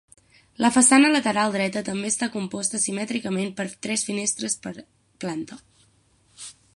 [0.63, 4.73] La façana lateral dreta també està composta simètricament per tres finestres per
[5.25, 5.63] planta.